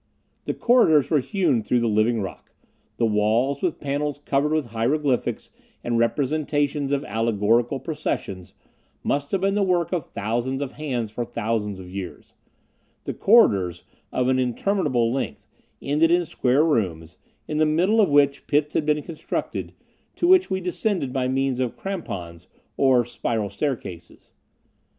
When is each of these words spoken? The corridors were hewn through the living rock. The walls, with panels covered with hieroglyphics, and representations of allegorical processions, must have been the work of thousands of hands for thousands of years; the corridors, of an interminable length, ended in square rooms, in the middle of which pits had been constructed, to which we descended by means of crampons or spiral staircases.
The 0.45 0.55
corridors 0.55 1.11
were 1.11 1.19
hewn 1.19 1.61
through 1.61 1.81
the 1.81 1.87
living 1.87 2.21
rock. 2.21 2.51
The 2.97 3.05
walls, 3.05 3.61
with 3.61 3.79
panels 3.79 4.17
covered 4.17 4.51
with 4.51 4.65
hieroglyphics, 4.71 5.51
and 5.83 5.95
representations 5.99 6.91
of 6.91 7.05
allegorical 7.05 7.79
processions, 7.79 8.55
must 9.03 9.31
have 9.31 9.41
been 9.41 9.53
the 9.53 9.61
work 9.61 9.93
of 9.93 10.07
thousands 10.07 10.59
of 10.59 10.71
hands 10.71 11.11
for 11.11 11.23
thousands 11.23 11.79
of 11.79 11.87
years; 11.91 12.33
the 13.03 13.13
corridors, 13.13 13.83
of 14.11 14.27
an 14.27 14.39
interminable 14.39 15.13
length, 15.13 15.45
ended 15.83 16.09
in 16.09 16.25
square 16.25 16.65
rooms, 16.65 17.19
in 17.47 17.59
the 17.59 17.65
middle 17.67 18.01
of 18.01 18.09
which 18.09 18.47
pits 18.47 18.73
had 18.73 18.87
been 18.87 19.03
constructed, 19.03 19.71
to 20.15 20.27
which 20.27 20.49
we 20.49 20.59
descended 20.59 21.13
by 21.13 21.27
means 21.27 21.59
of 21.59 21.77
crampons 21.77 22.47
or 22.75 23.05
spiral 23.05 23.51
staircases. 23.51 24.33